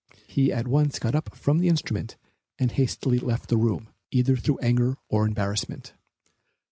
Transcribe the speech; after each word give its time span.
He 0.25 0.51
at 0.51 0.67
once 0.67 0.97
got 0.97 1.13
up 1.13 1.35
from 1.35 1.59
the 1.59 1.67
instrument 1.67 2.17
and 2.57 2.71
hastily 2.71 3.19
left 3.19 3.49
the 3.49 3.55
room, 3.57 3.89
either 4.09 4.35
through 4.35 4.57
anger 4.57 4.97
or 5.09 5.27
embarrassment. 5.27 5.93